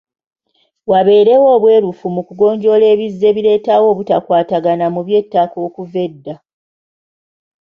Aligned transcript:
Wabeerewo 0.91 1.47
obwerufu 1.55 2.05
mu 2.15 2.21
kugonjoola 2.27 2.85
ebizze 2.93 3.27
bireetawo 3.35 3.85
obutakwatagana 3.93 4.85
mu 4.95 5.01
by’ettaka 5.07 5.57
okuva 5.67 5.97
edda. 6.07 6.35